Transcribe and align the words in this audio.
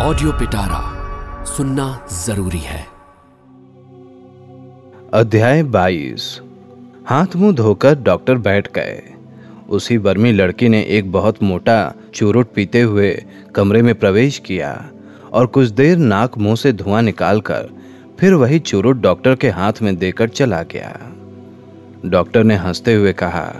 Audio 0.00 0.32
पिटारा 0.32 1.44
सुनना 1.44 1.84
ज़रूरी 2.12 2.58
है। 2.58 2.86
अध्याय 5.12 5.62
22 5.62 6.26
हाथ 7.06 7.34
मुँह 7.36 7.54
धोकर 7.54 7.94
डॉक्टर 7.94 8.34
बैठ 8.38 8.68
गए। 8.72 9.02
उसी 9.68 9.98
बर्मी 9.98 10.32
लड़की 10.32 10.68
ने 10.68 10.82
एक 10.88 11.10
बहुत 11.12 11.42
मोटा 11.42 11.94
चूरुट 12.14 12.52
पीते 12.54 12.80
हुए 12.80 13.10
कमरे 13.54 13.80
में 13.82 13.94
प्रवेश 13.94 14.38
किया 14.38 14.70
और 15.32 15.46
कुछ 15.46 15.68
देर 15.68 15.96
नाक 15.96 16.38
मुँह 16.38 16.56
से 16.56 16.72
धुआँ 16.72 17.00
निकालकर 17.02 17.68
फिर 18.20 18.34
वही 18.34 18.58
चूरुट 18.58 18.96
डॉक्टर 18.96 19.34
के 19.34 19.50
हाथ 19.50 19.82
में 19.82 19.96
देकर 19.96 20.28
चला 20.28 20.62
गया। 20.62 20.94
डॉक्टर 22.06 22.44
ने 22.44 22.56
हँसते 22.56 22.94
हुए 22.94 23.12
कहा, 23.12 23.52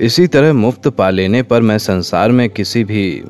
इसी 0.00 0.26
तरह 0.26 0.52
मुफ़्त 0.52 0.88
पा 0.88 1.10
लेने 1.10 1.42
पर 1.42 1.62
मैं 1.62 1.78
संसार 1.78 2.32
में 2.32 2.48
किसी 2.50 2.84
भी 2.84 3.24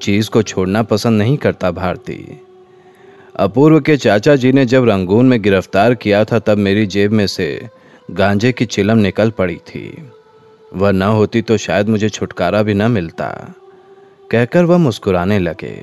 चीज़ 0.00 0.30
को 0.30 0.42
छोड़ना 0.42 0.82
पसंद 0.82 1.18
नहीं 1.18 1.36
करता 1.36 1.70
भारती। 1.70 2.18
अपूर्व 3.36 3.80
के 3.80 3.96
चाचा 3.96 4.34
जी 4.36 4.52
ने 4.52 4.64
जब 4.66 4.88
रंगून 4.88 5.26
में 5.26 5.40
गिरफ़्तार 5.42 5.94
किया 5.94 6.24
था, 6.24 6.38
तब 6.38 6.58
मेरी 6.58 6.86
जेब 6.86 7.12
में 7.12 7.26
से 7.26 7.68
गांजे 8.10 8.52
की 8.52 8.66
चिलम 8.66 8.98
निकल 8.98 9.30
पड़ी 9.30 9.56
थी। 9.66 10.10
वह 10.72 10.90
न 10.90 11.02
होती 11.02 11.42
तो 11.42 11.56
शायद 11.56 11.88
मुझे 11.88 12.08
छुटकारा 12.08 12.62
भी 12.62 12.74
न 12.74 12.90
मिलता, 12.90 13.28
कहकर 14.30 14.64
वह 14.64 14.78
मुस्कुराने 14.78 15.38
लगे। 15.38 15.74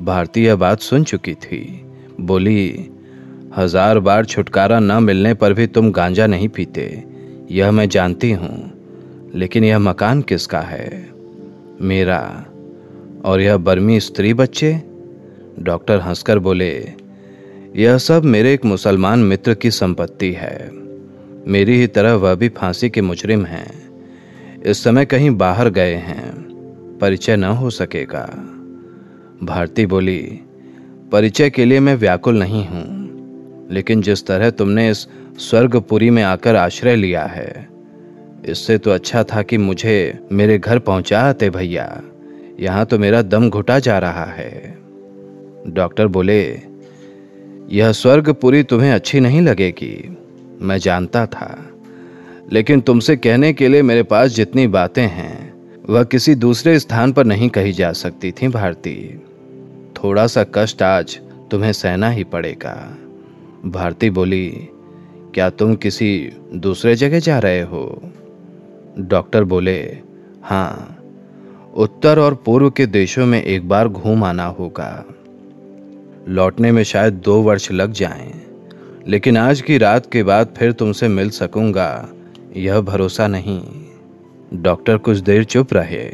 भारती 0.00 0.44
यह 0.44 0.56
बात 0.56 0.80
सुन 0.80 1.04
चुकी 1.04 1.34
थी। 1.34 1.62
बोली, 2.20 2.90
हज़ार 3.56 3.98
बार 3.98 4.24
छुटकारा 4.24 4.78
न 4.80 5.02
मिलने 5.02 5.34
पर 5.34 5.52
भी 5.52 5.66
तुम 5.66 5.90
गांजा 5.92 6.26
नहीं 6.26 6.48
पीते, 6.48 7.04
यह 7.50 7.70
मैं 7.70 7.88
जानती 7.88 8.30
हूँ, 8.32 8.70
लेकिन 9.34 9.64
यह 9.64 9.78
मकान 9.78 10.22
किसका 10.22 10.60
है? 10.60 11.10
मेरा 11.80 12.46
और 13.24 13.40
यह 13.40 13.56
बर्मी 13.56 14.00
स्त्री 14.00 14.34
बच्चे? 14.34 14.82
डॉक्टर 15.58 16.00
हंसकर 16.00 16.38
बोले, 16.38 16.92
यह 17.76 17.98
सब 17.98 18.24
मेरे 18.24 18.54
एक 18.54 18.64
मुसलमान 18.64 19.18
मित्र 19.18 19.54
की 19.54 19.70
संपत्ति 19.70 20.32
है। 20.32 20.70
मेरी 21.48 21.80
ही 21.80 21.86
तरह 21.86 22.14
वह 22.14 22.34
भी 22.34 22.48
फांसी 22.48 22.90
के 22.90 23.00
मुजरिम 23.00 23.44
हैं। 23.44 23.82
इस 24.62 24.84
समय 24.84 25.04
कहीं 25.04 25.30
बाहर 25.30 25.68
गए 25.68 25.94
हैं। 25.94 26.32
परिचय 27.00 27.36
न 27.36 27.44
हो 27.44 27.70
सकेगा। 27.70 28.24
भारती 29.42 29.86
बोली, 29.86 30.40
परिचय 31.12 31.50
के 31.50 31.64
लिए 31.64 31.80
मैं 31.80 31.94
व्याकुल 31.94 32.38
नहीं 32.38 32.66
हूँ। 32.66 33.02
लेकिन 33.70 34.02
जिस 34.02 34.26
तरह 34.26 34.50
तुमने 34.50 34.90
इस 34.90 35.06
स्वर्गपुरी 35.38 36.10
में 36.10 36.22
आकर 36.22 36.56
आश्रय 36.56 36.96
लिया 36.96 37.24
है, 37.24 37.68
इससे 38.46 38.78
तो 38.78 38.90
अच्छा 38.90 39.24
था 39.24 39.42
कि 39.42 39.58
मुझे 39.58 40.18
मेरे 40.32 40.58
घर 40.58 40.78
पहुँचा 40.78 41.20
आते 41.20 41.50
भैया। 41.50 42.02
यहाँ 42.60 42.86
तो 42.86 42.98
मेरा 42.98 43.22
दम 43.22 43.50
घुटा 43.50 43.78
जा 43.78 43.98
रहा 43.98 44.24
है। 44.24 44.78
डॉक्टर 45.66 46.06
बोले, 46.06 46.60
यह 47.68 47.92
स्वर्गपुरी 47.92 48.62
तुम्हें 48.62 48.92
अच्छी 48.92 49.20
नहीं 49.20 49.42
लगेगी। 49.42 50.16
मैं 50.60 50.78
जानता 50.78 51.26
था। 51.26 51.68
लेकिन 52.52 52.80
तुमसे 52.80 53.16
कहने 53.16 53.52
के 53.52 53.68
लिए 53.68 53.82
मेरे 53.82 54.02
पास 54.02 54.30
जितनी 54.30 54.66
बातें 54.66 55.06
हैं, 55.06 55.54
वह 55.88 56.04
किसी 56.04 56.34
दूसरे 56.34 56.78
स्थान 56.78 57.12
पर 57.12 57.24
नहीं 57.24 57.48
कही 57.48 57.72
जा 57.72 57.92
सकती 57.92 58.32
थी, 58.32 58.48
भारती। 58.48 59.22
थोड़ा 59.96 60.26
सा 60.26 60.46
कष्ट 60.54 60.82
आज 60.82 61.20
तुम्हें 61.50 61.72
सहना 61.72 62.08
ही 62.08 62.24
पड़ेगा। 62.24 62.98
भारती 63.66 64.10
बोली, 64.10 64.68
क्या 65.34 65.50
तुम 65.50 65.74
किसी 65.74 66.32
दूसरे 66.54 66.94
जगह 66.94 67.18
जा 67.18 67.38
रहे 67.38 67.62
हो? 67.62 68.02
डॉक्टर 68.98 69.44
बोले 69.44 69.98
हाँ। 70.42 70.98
उत्तर 71.76 72.18
और 72.18 72.34
पूर्व 72.34 72.70
के 72.70 72.86
देशों 72.86 73.26
में 73.26 73.42
एक 73.42 73.68
बार 73.68 73.88
घूम 73.88 74.24
आना 74.24 74.46
होगा। 74.46 75.04
लौटने 76.28 76.72
में 76.72 76.82
शायद 76.82 77.12
दो 77.14 77.40
वर्ष 77.42 77.70
लग 77.72 77.92
जाएँ, 77.92 78.32
लेकिन 79.08 79.36
आज 79.36 79.60
की 79.60 79.78
रात 79.78 80.06
के 80.12 80.22
बाद 80.22 80.54
फिर 80.56 80.72
तुमसे 80.72 81.08
मिल 81.08 81.30
सकूँगा 81.30 82.08
यह 82.56 82.80
भरोसा 82.80 83.26
नहीं। 83.26 83.60
डॉक्टर 84.54 84.98
कुछ 84.98 85.18
देर 85.18 85.44
चुप 85.44 85.72
रहे। 85.72 86.04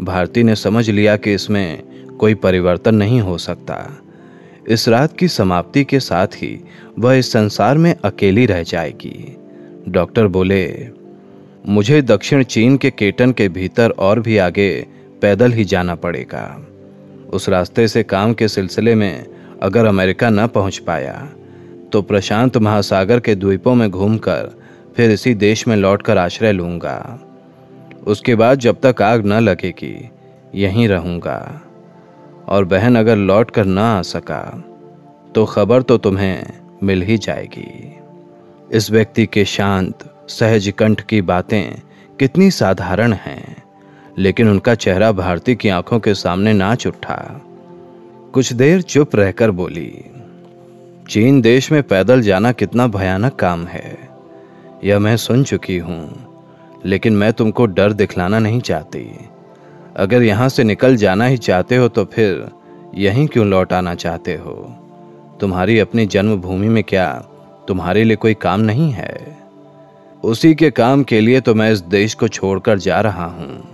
भारती 0.00 0.42
ने 0.42 0.54
समझ 0.54 0.88
लिया 0.90 1.16
कि 1.16 1.34
इसमें 1.34 1.82
कोई 2.18 2.34
परिवर्तन 2.34 2.94
नहीं 2.94 3.20
हो 3.20 3.36
सकता। 3.38 3.98
इस 4.68 4.88
रात 4.88 5.16
की 5.16 5.28
समाप्ति 5.28 5.84
के 5.84 6.00
साथ 6.00 6.26
ही 6.26 6.58
वह 6.98 7.14
इस 7.14 7.32
संसार 7.32 7.78
में 7.78 7.94
अकेली 8.04 8.46
रह 8.46 8.62
जाएगी। 8.62 9.36
डॉक्टर 9.88 10.26
बोले 10.26 10.88
मुझे 11.68 12.02
दक्षिण 12.02 12.42
चीन 12.42 12.76
के 12.76 12.90
केटन 12.90 13.32
के 13.32 13.48
भीतर 13.48 13.90
और 13.90 14.20
भी 14.20 14.36
आगे 14.38 14.93
पैदल 15.22 15.52
ही 15.52 15.64
जाना 15.64 15.94
पड़ेगा। 15.94 16.44
उस 17.32 17.48
रास्ते 17.48 17.86
से 17.88 18.02
काम 18.02 18.34
के 18.34 18.48
सिलसिले 18.48 18.94
में 18.94 19.26
अगर 19.62 19.86
अमेरिका 19.86 20.30
न 20.30 20.46
पहुँच 20.46 20.78
पाया 20.78 21.14
तो 21.92 22.02
प्रशांत 22.02 22.56
महासागर 22.56 23.20
के 23.20 23.34
द्वीपों 23.34 23.74
में 23.74 23.90
घूमकर 23.90 24.50
फिर 24.96 25.10
इसी 25.10 25.34
देश 25.34 25.66
में 25.68 25.76
लौटकर 25.76 26.18
आश्रय 26.18 26.52
लूँगा। 26.52 27.20
उसके 28.06 28.34
बाद 28.34 28.58
जब 28.58 28.80
तक 28.80 29.02
आग 29.02 29.26
न 29.26 29.40
लगेगी, 29.40 30.10
यहीं 30.54 30.88
रहूँगा। 30.88 31.60
और 32.48 32.64
बहन 32.64 32.96
अगर 32.96 33.16
लौट 33.16 33.50
कर 33.50 33.64
न 33.64 33.78
आ 33.78 34.02
सका 34.02 34.42
तो 35.34 35.44
खबर 35.44 35.82
तो 35.82 35.98
तुम्हें 35.98 36.46
मिल 36.82 37.02
ही 37.02 37.16
जाएगी। 37.18 37.94
इस 38.72 38.90
व्यक्ति 38.90 39.26
के 39.26 39.44
शांत, 39.44 40.04
सहज 40.28 40.72
कंठ 40.78 41.00
की 41.00 41.20
बातें 41.22 41.80
कितनी 42.18 42.50
साधारण 42.50 43.12
हैं। 43.12 43.63
लेकिन 44.18 44.48
उनका 44.48 44.74
चेहरा 44.74 45.10
भारती 45.12 45.54
की 45.54 45.68
आँखों 45.68 45.98
के 46.00 46.14
सामने 46.14 46.52
नाच 46.52 46.86
उठा। 46.86 47.16
कुछ 48.34 48.52
देर 48.52 48.82
चुप 48.82 49.16
रहकर 49.16 49.50
बोली, 49.50 50.04
चीन 51.08 51.40
देश 51.40 51.70
में 51.72 51.82
पैदल 51.82 52.22
जाना 52.22 52.52
कितना 52.52 52.86
भयानक 52.86 53.34
काम 53.34 53.66
है। 53.66 53.96
यह 54.84 54.98
मैं 54.98 55.16
सुन 55.16 55.44
चुकी 55.44 55.78
हूँ, 55.78 56.80
लेकिन 56.84 57.16
मैं 57.16 57.32
तुमको 57.32 57.66
डर 57.66 57.92
दिखलाना 57.92 58.38
नहीं 58.38 58.60
चाहती। 58.60 59.06
अगर 59.96 60.22
यहाँ 60.22 60.48
से 60.48 60.64
निकल 60.64 60.96
जाना 60.96 61.26
ही 61.26 61.36
चाहते 61.38 61.76
हो 61.76 61.88
तो 61.88 62.04
फिर 62.04 62.48
यहीं 62.94 63.26
क्यों 63.26 63.46
लौट 63.46 63.72
आना 63.72 63.94
चाहते 63.94 64.34
हो? 64.36 64.54
तुम्हारी 65.40 65.78
अपनी 65.78 66.06
जन्मभूमि 66.06 66.68
में 66.68 66.82
क्या 66.84 67.12
तुम्हारे 67.68 68.04
लिए 68.04 68.16
कोई 68.16 68.34
काम 68.34 68.60
नहीं 68.60 68.90
है? 68.92 69.36
उसी 70.24 70.54
के 70.54 70.70
काम 70.70 71.02
के 71.02 71.20
लिए 71.20 71.40
तो 71.40 71.54
मैं 71.54 71.70
इस 71.72 71.80
देश 71.80 72.14
को 72.14 72.28
छोड़कर 72.28 72.78
जा 72.78 73.00
रहा 73.00 73.24
हूँ। 73.24 73.73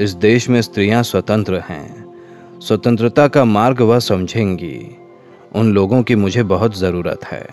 इस 0.00 0.12
देश 0.12 0.48
में 0.48 0.62
स्त्रियाँ 0.62 1.02
स्वतंत्र 1.02 1.58
हैं। 1.58 2.12
स्वतंत्रता 2.60 3.28
का 3.28 3.44
मार्ग 3.44 3.80
वह 3.80 3.98
समझेंगी। 3.98 4.96
उन 5.52 5.72
लोगों 5.72 6.02
की 6.02 6.14
मुझे 6.14 6.42
बहुत 6.42 6.76
ज़रूरत 6.78 7.24
है। 7.24 7.48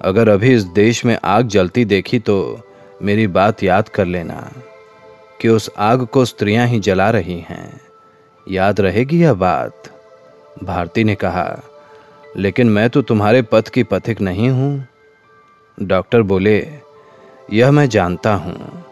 अगर 0.00 0.28
अभी 0.28 0.54
इस 0.54 0.64
देश 0.64 1.04
में 1.04 1.18
आग 1.24 1.46
जलती 1.46 1.84
देखी 1.84 2.18
तो 2.18 2.60
मेरी 3.02 3.26
बात 3.26 3.62
याद 3.62 3.88
कर 3.88 4.04
लेना 4.04 4.52
कि 5.40 5.48
उस 5.48 5.70
आग 5.78 6.06
को 6.06 6.24
स्त्रियाँ 6.24 6.66
ही 6.66 6.80
जला 6.80 7.10
रही 7.10 7.38
हैं। 7.40 7.80
याद 8.50 8.80
रहेगी 8.80 9.20
यह 9.20 9.34
बात? 9.34 9.90
भारती 10.64 11.04
ने 11.04 11.14
कहा, 11.14 11.62
लेकिन 12.36 12.70
मैं 12.70 12.90
तो 12.90 13.02
तुम्हारे 13.02 13.42
पथ 13.42 13.68
की 13.68 13.82
पथिक 13.82 14.20
नहीं 14.20 14.50
हूँ। 14.50 14.86
डॉक्टर 15.82 16.22
बोले, 16.22 16.68
यह 17.52 17.70
मैं 17.70 17.88
जानता 17.88 18.34
हूँ। 18.34 18.84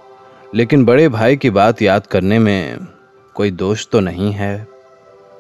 लेकिन 0.55 0.85
बड़े 0.85 1.09
भाई 1.09 1.37
की 1.37 1.51
बात 1.51 1.83
याद 1.83 2.07
करने 2.07 2.39
में 2.39 2.87
कोई 3.35 3.51
दोष 3.51 3.87
तो 3.87 4.01
नहीं 4.01 4.33
है। 4.33 4.67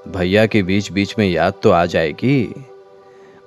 भैया 0.08 0.46
के 0.46 0.62
बीच 0.62 0.92
बीच 0.92 1.14
में 1.18 1.26
याद 1.28 1.54
तो 1.62 1.70
आ 1.70 1.86
जाएगी। 1.86 2.54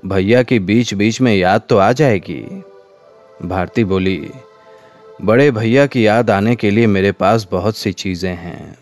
भैया 0.05 0.43
की 0.43 0.59
बीच 0.59 0.93
बीच 0.93 1.21
में 1.21 1.35
याद 1.35 1.61
तो 1.69 1.77
आ 1.77 1.91
जाएगी। 1.91 2.63
भारती 3.45 3.83
बोली, 3.83 4.29
बड़े 5.21 5.51
भैया 5.51 5.85
की 5.85 6.07
याद 6.07 6.29
आने 6.29 6.55
के 6.55 6.71
लिए 6.71 6.87
मेरे 6.87 7.11
पास 7.11 7.47
बहुत 7.51 7.77
सी 7.77 7.91
चीज़ें 7.91 8.35
हैं। 8.35 8.77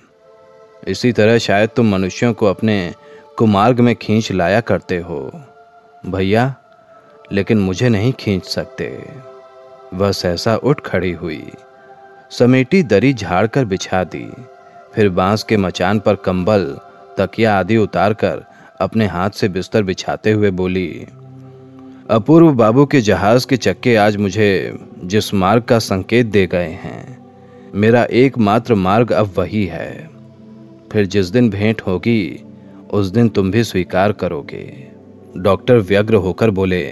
इसी 0.87 1.11
तरह 1.11 1.37
शायद 1.37 1.69
तुम 1.69 1.91
मनुष्यों 1.91 2.33
को 2.33 2.45
अपने 2.45 2.93
कुमार्ग 3.37 3.79
में 3.79 3.95
खींच 3.95 4.31
लाया 4.31 4.61
करते 4.61 4.97
हो। 4.97 5.31
भैया, 6.05 6.55
लेकिन 7.31 7.59
मुझे 7.59 7.89
नहीं 7.89 8.13
खींच 8.13 8.45
सकते। 8.45 9.05
वह 9.93 10.11
सहसा 10.11 10.55
उठ 10.55 10.81
खड़ी 10.81 11.11
हुई। 11.11 11.51
समेटी 12.31 12.81
दरी 12.83 13.13
झाड़ 13.13 13.45
कर 13.47 13.65
बिछा 13.65 14.03
दी। 14.03 14.25
फिर 14.95 15.09
बाँस 15.09 15.43
के 15.43 15.57
मचान 15.57 15.99
पर 15.99 16.15
कंबल, 16.15 16.77
तकिया 17.17 17.57
आदि 17.59 17.77
उतारकर 17.77 18.43
अपने 18.81 19.07
हाथ 19.07 19.29
से 19.29 19.49
बिस्तर 19.49 19.83
बिछाते 19.83 20.31
हुए 20.31 20.51
बोली, 20.51 21.05
अपूर्व 22.09 22.51
बाबू 22.51 22.85
के 22.85 23.01
जहाज़ 23.01 23.47
के 23.47 23.57
चक्के 23.57 23.95
आज 23.95 24.17
मुझे 24.17 24.77
जिस 25.03 25.33
मार्ग 25.33 25.63
का 25.63 25.79
संकेत 25.79 26.25
दे 26.25 26.45
गए 26.47 26.69
हैं, 26.83 27.17
मेरा 27.75 28.03
एकमात्र 28.03 28.75
मार्ग 28.75 29.11
अब 29.11 29.33
वही 29.37 29.65
है। 29.65 30.09
फिर 30.91 31.05
जिस 31.05 31.25
दिन 31.25 31.49
भेंट 31.49 31.81
होगी, 31.81 32.43
उस 32.91 33.07
दिन 33.07 33.29
तुम 33.29 33.51
भी 33.51 33.63
स्वीकार 33.63 34.11
करोगे। 34.11 34.65
डॉक्टर 35.37 35.77
व्यग्र 35.77 36.15
होकर 36.15 36.49
बोले, 36.49 36.83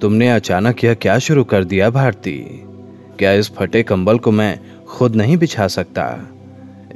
तुमने 0.00 0.30
अचानक 0.30 0.84
यह 0.84 0.94
क्या 0.94 1.18
शुरू 1.18 1.44
कर 1.44 1.64
दिया, 1.64 1.90
भारती? 1.90 2.62
क्या 3.22 3.32
इस 3.32 3.50
फटे 3.50 3.82
कंबल 3.82 4.18
को 4.18 4.30
मैं 4.30 4.58
खुद 4.86 5.16
नहीं 5.16 5.36
बिछा 5.36 5.66
सकता? 5.68 6.04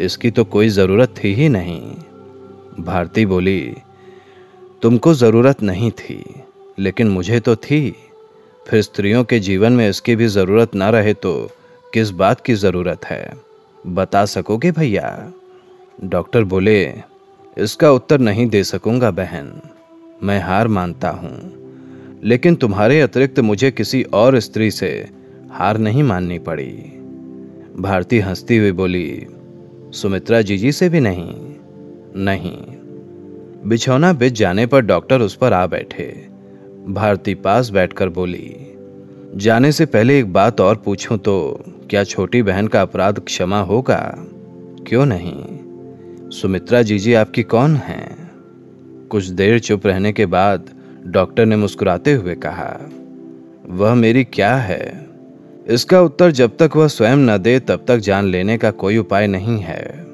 इसकी 0.01 0.31
तो 0.31 0.45
कोई 0.45 0.69
ज़रूरत 0.69 1.15
थी 1.17 1.33
ही 1.35 1.49
नहीं। 1.49 1.81
भारती 2.81 3.27
बोली, 3.27 3.75
तुमको 4.83 5.13
ज़रूरत 5.15 5.63
नहीं 5.63 5.91
थी, 5.91 6.25
लेकिन 6.79 7.09
मुझे 7.09 7.41
तो 7.41 7.55
थी। 7.57 7.95
फिर 8.67 8.83
स्त्रियों 8.83 9.23
के 9.25 9.39
जीवन 9.41 9.73
में 9.73 9.89
इसकी 9.89 10.17
भी 10.17 10.27
ज़रूरत 10.27 10.75
ना 10.75 10.91
रहे 10.91 11.15
तो 11.15 11.35
किस 11.93 12.11
बात 12.13 12.41
की 12.41 12.55
ज़रूरत 12.55 13.05
है? 13.05 13.33
बता 13.85 14.25
सकोगे 14.27 14.73
भैया? 14.73 15.33
डॉक्टर 16.05 16.45
बोले, 16.45 16.83
इसका 17.57 17.91
उत्तर 17.91 18.21
नहीं 18.21 18.47
दे 18.47 18.65
सकूँगा 18.65 19.11
बहन। 19.13 19.61
मैं 20.23 20.41
हार 20.41 20.69
मानता 20.69 21.11
हूँ, 21.13 21.39
लेकिन 22.25 22.55
तुम्हारे 22.57 23.01
अतिरिक्त 23.01 23.41
मुझे 23.41 23.71
किसी 23.71 24.03
और 24.15 24.39
स्त्री 24.41 24.71
से 24.71 25.09
हार 25.59 25.79
नहीं 25.79 26.03
माननी 26.03 26.39
पड़ी। 26.39 26.73
भारती 27.79 28.19
हंसती 28.19 28.57
हुई 28.57 28.73
बोली, 28.73 29.27
सुमित्रा 29.93 30.41
जीजी 30.43 30.73
से 30.73 30.89
भी 30.89 31.01
नहीं 31.01 31.35
नहीं। 32.25 32.57
बिछौना 33.69 34.13
बिछ 34.13 34.33
जाने 34.33 34.67
पर 34.67 34.81
डॉक्टर 34.81 35.21
उस 35.21 35.35
पर 35.35 35.53
आ 35.53 35.67
बैठे। 35.67 36.07
भारती 36.89 37.35
पास 37.35 37.71
बैठकर 37.71 38.09
बोली, 38.09 38.55
जाने 39.35 39.73
से 39.73 39.87
पहले 39.87 40.19
एक 40.19 40.33
बात 40.33 40.61
और 40.61 40.77
पूछूँ 40.77 41.19
तो 41.19 41.65
क्या 41.91 42.05
छोटी 42.05 42.43
बहन 42.43 42.69
का 42.69 42.83
अपराध 42.83 43.21
क्षमा 43.21 43.61
होगा? 43.61 44.15
क्यों 44.87 45.07
नहीं? 45.07 45.45
सुमित्रा 46.31 46.83
जीजी 46.83 47.15
आपकी 47.15 47.43
कौन 47.43 47.77
है? 47.77 48.31
कुछ 49.11 49.27
देर 49.27 49.59
चुप 49.59 49.87
रहने 49.87 50.13
के 50.13 50.27
बाद 50.27 50.71
डॉक्टर 51.07 51.47
ने 51.47 51.57
मुस्कुराते 51.57 52.13
हुए 52.13 52.35
कहा, 52.35 52.91
वह 53.69 53.95
मेरी 53.95 54.25
क्या 54.25 54.57
है? 54.57 55.07
इसका 55.69 56.01
उत्तर 56.01 56.31
जब 56.31 56.57
तक 56.57 56.71
वह 56.77 56.89
स्वयं 56.89 57.17
न 57.17 57.39
दे, 57.39 57.59
तब 57.61 57.85
तक 57.89 57.97
जान 57.97 58.25
लेने 58.25 58.59
का 58.59 58.71
कोई 58.71 58.99
उपाय 58.99 59.27
नहीं 59.27 59.59
है। 59.59 60.07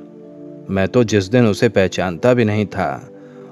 मैं 0.71 0.89
तो 0.89 1.05
जिस 1.05 1.25
दिन 1.25 1.47
उसे 1.47 1.69
पहचानता 1.69 2.35
भी 2.35 2.45
नहीं 2.45 2.67
था, 2.67 3.11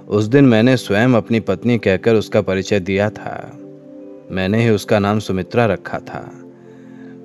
उस 0.08 0.24
दिन 0.24 0.44
मैंने 0.44 0.76
स्वयं 0.76 1.14
अपनी 1.14 1.40
पत्नी 1.40 1.78
कहकर 1.78 2.14
उसका 2.14 2.40
परिचय 2.40 2.80
दिया 2.80 3.10
था। 3.10 3.58
मैंने 4.30 4.62
ही 4.62 4.70
उसका 4.70 4.98
नाम 4.98 5.18
सुमित्रा 5.18 5.66
रखा 5.66 5.98
था। 5.98 6.32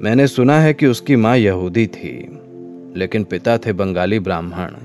मैंने 0.02 0.28
सुना 0.28 0.60
है 0.60 0.74
कि 0.74 0.88
उसकी 0.88 1.16
माँ 1.16 1.38
यहूदी 1.38 1.88
थी, 1.88 2.40
लेकिन 2.96 3.24
पिता 3.24 3.58
थे 3.58 3.74
बंगाली 3.74 4.20
ब्राह्मण। 4.20 4.76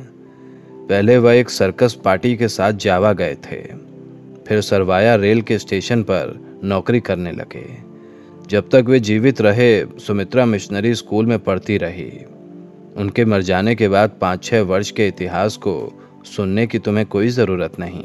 पहले 0.88 1.19
वह 1.19 1.34
एक 1.34 1.50
सर्कस 1.50 1.98
पार्टी 2.04 2.37
के 2.37 2.48
साथ 2.48 2.72
जावा 2.72 3.12
गए 3.12 3.34
थे, 3.34 3.62
फिर 4.48 4.60
सरवाया 4.60 5.14
रेल 5.14 5.42
के 5.42 5.58
स्टेशन 5.58 6.02
पर 6.02 6.60
नौकरी 6.64 7.00
करने 7.00 7.32
लगे। 7.32 7.89
जब 8.50 8.69
तक 8.69 8.85
वे 8.87 9.00
जीवित 9.00 9.41
रहे, 9.41 9.85
सुमित्रा 9.85 10.47
मिशनरी 10.47 10.94
स्कूल 10.94 11.26
में 11.26 11.38
पढ़ती 11.38 11.79
रही। 11.79 12.11
उनके 12.97 13.25
मर 13.25 13.43
जाने 13.43 13.75
के 13.75 13.88
बाद 13.88 14.11
पाँच 14.20 14.44
छः 14.44 14.61
वर्ष 14.61 14.91
के 14.91 15.08
इतिहास 15.08 15.56
को 15.56 15.93
सुनने 16.25 16.67
की 16.67 16.79
तुम्हें 16.79 17.06
कोई 17.06 17.29
ज़रूरत 17.29 17.73
नहीं। 17.79 18.05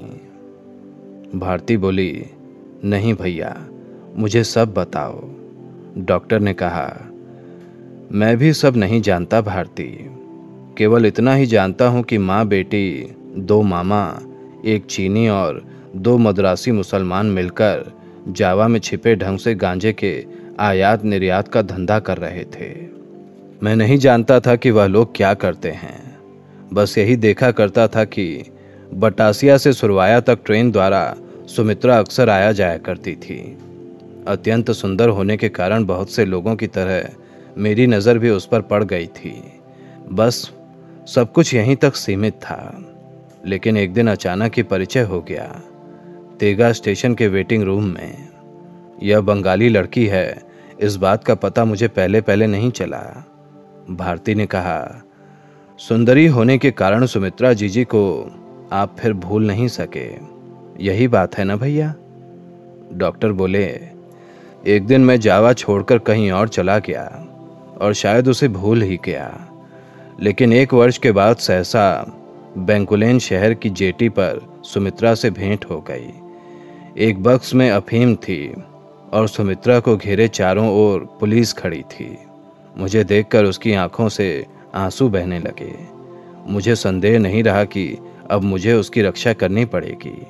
भारती 1.39 1.77
बोली, 1.77 2.25
नहीं 2.83 3.13
भैया, 3.13 3.67
मुझे 4.15 4.43
सब 4.43 4.73
बताओ। 4.73 5.29
डॉक्टर 5.97 6.39
ने 6.39 6.53
कहा, 6.53 7.11
मैं 8.11 8.37
भी 8.37 8.53
सब 8.53 8.77
नहीं 8.77 9.01
जानता 9.01 9.41
भारती। 9.41 10.09
केवल 10.77 11.05
इतना 11.05 11.33
ही 11.35 11.45
जानता 11.45 11.87
हूँ 11.87 12.03
कि 12.03 12.17
माँ 12.17 12.47
बेटी, 12.47 13.15
दो 13.37 13.61
मामा, 13.61 14.19
एक 14.65 14.85
चीनी 14.85 15.27
और 15.27 15.65
दो 15.95 16.17
मद्रासी 16.17 16.71
मुसलमान 16.71 17.25
मिलकर 17.25 17.93
जावा 18.27 18.67
में 18.67 18.79
छिपे 18.79 19.15
ढंग 19.15 19.39
से 19.39 19.55
गांजे 19.55 19.93
के 19.93 20.34
आयात 20.59 21.03
निर्यात 21.03 21.47
का 21.47 21.61
धंधा 21.61 21.99
कर 21.99 22.17
रहे 22.17 22.43
थे। 22.43 22.87
मैं 23.63 23.75
नहीं 23.75 23.97
जानता 23.97 24.39
था 24.39 24.55
कि 24.55 24.71
वह 24.71 24.85
लोग 24.85 25.15
क्या 25.15 25.33
करते 25.33 25.71
हैं। 25.71 26.17
बस 26.73 26.97
यही 26.97 27.15
देखा 27.15 27.51
करता 27.51 27.87
था 27.87 28.03
कि 28.03 28.43
बटासिया 28.93 29.57
से 29.57 29.73
सुरवाया 29.73 30.19
तक 30.19 30.39
ट्रेन 30.45 30.71
द्वारा 30.71 31.15
सुमित्रा 31.45 31.99
अक्सर 31.99 32.29
आया 32.29 32.51
जाया 32.51 32.77
करती 32.77 33.15
थी। 33.15 33.57
अत्यंत 34.27 34.71
सुंदर 34.71 35.09
होने 35.09 35.37
के 35.37 35.49
कारण 35.49 35.85
बहुत 35.85 36.09
से 36.09 36.25
लोगों 36.25 36.55
की 36.55 36.67
तरह 36.67 37.09
मेरी 37.57 37.87
नज़र 37.87 38.17
भी 38.17 38.29
उस 38.29 38.45
पर 38.45 38.61
पड़ 38.61 38.83
गई 38.83 39.05
थी। 39.05 39.43
बस 40.11 40.51
सब 41.07 41.31
कुछ 41.31 41.53
यहीं 41.53 41.75
तक 41.75 41.95
सीमित 41.95 42.33
था। 42.33 42.91
लेकिन 43.47 43.77
एक 43.77 43.93
दिन 43.93 44.07
अचानक 44.07 44.51
ही 44.57 44.63
परिचय 44.63 45.01
हो 45.01 45.21
गया। 45.21 45.61
तेगा 46.39 46.71
स्टेशन 46.71 47.15
के 47.15 47.27
वेटिंग 47.27 47.63
रूम 47.63 47.83
में। 47.83 48.29
यह 49.03 49.21
बंगाली 49.21 49.69
लड़की 49.69 50.05
है 50.05 50.44
इस 50.79 50.95
बात 50.95 51.23
का 51.23 51.35
पता 51.35 51.65
मुझे 51.65 51.87
पहले 51.87 52.21
पहले 52.21 52.47
नहीं 52.47 52.71
चला। 52.71 53.25
भारती 53.89 54.35
ने 54.35 54.45
कहा, 54.45 55.03
सुंदरी 55.77 56.27
होने 56.27 56.57
के 56.57 56.71
कारण 56.71 57.05
सुमित्रा 57.05 57.53
जीजी 57.53 57.83
को 57.83 58.31
आप 58.71 58.95
फिर 58.99 59.13
भूल 59.13 59.47
नहीं 59.47 59.67
सके। 59.67 60.15
यही 60.85 61.07
बात 61.07 61.37
है 61.37 61.45
ना 61.45 61.55
भैया? 61.55 61.95
डॉक्टर 62.93 63.31
बोले, 63.31 63.81
एक 64.67 64.85
दिन 64.85 65.01
मैं 65.01 65.19
जावा 65.19 65.53
छोड़कर 65.53 65.99
कहीं 65.99 66.31
और 66.31 66.47
चला 66.47 66.79
गया 66.79 67.27
और 67.81 67.93
शायद 67.93 68.27
उसे 68.27 68.47
भूल 68.47 68.81
ही 68.81 68.99
गया। 69.05 69.47
लेकिन 70.21 70.53
एक 70.53 70.73
वर्ष 70.73 70.97
के 70.97 71.11
बाद 71.11 71.35
सहसा 71.35 72.05
बैंकुलेन 72.57 73.19
शहर 73.19 73.53
की 73.53 73.69
जेटी 73.69 74.09
पर 74.09 74.61
सुमित्रा 74.63 75.15
से 75.15 75.29
भेंट 75.29 75.65
हो 75.65 75.81
गई। 75.81 76.13
एक 76.97 77.23
बक्स 77.23 77.53
में 77.53 77.71
अफीम 77.71 78.15
थी। 78.15 78.55
और 79.15 79.27
सुमित्रा 79.27 79.79
को 79.79 79.97
घेरे 79.97 80.27
चारों 80.27 80.69
ओर 80.69 81.17
पुलिस 81.19 81.53
खड़ी 81.53 81.81
थी। 81.81 82.17
मुझे 82.77 83.03
देखकर 83.03 83.45
उसकी 83.45 83.73
आँखों 83.73 84.09
से 84.09 84.45
आँसू 84.75 85.09
बहने 85.09 85.39
लगे। 85.39 85.73
मुझे 86.47 86.75
संदेह 86.75 87.19
नहीं 87.19 87.43
रहा 87.43 87.63
कि 87.63 87.97
अब 88.31 88.41
मुझे 88.41 88.73
उसकी 88.73 89.01
रक्षा 89.01 89.33
करनी 89.33 89.65
पड़ेगी। 89.65 90.27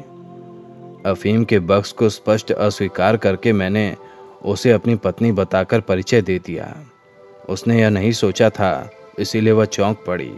अफीम 1.09 1.43
के 1.43 1.59
बक्स 1.59 1.91
को 1.91 2.09
स्पष्ट 2.09 2.51
अस्वीकार 2.51 3.17
करके 3.17 3.53
मैंने 3.53 3.95
उसे 4.45 4.71
अपनी 4.71 4.95
पत्नी 4.95 5.31
बताकर 5.31 5.79
परिचय 5.79 6.21
दे 6.21 6.39
दिया। 6.39 6.75
उसने 7.49 7.81
यह 7.81 7.89
नहीं 7.89 8.11
सोचा 8.11 8.49
था, 8.49 8.89
इसीलिए 9.19 9.53
वह 9.53 9.65
चौंक 9.65 10.03
पड़ी। 10.07 10.33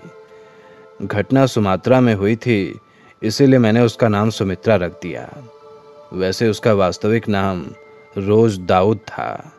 घटना 1.04 1.46
सुमात्रा 1.46 2.02
में 2.02 2.16
हुई 2.16 2.36
थी, 2.36 2.80
इसीलिए 3.24 3.60
मैंने 3.60 3.82
उसका 3.82 4.08
नाम 4.08 4.30
सुमित्रा 4.30 4.76
रख 4.76 4.92
दिया। 4.92 5.30
वैसे 6.14 6.50
उसका 6.50 6.74
वास्तविक 6.74 7.30
नाम 7.30 7.66
रोज 8.18 8.60
दाऊद 8.60 8.98
था। 8.98 9.52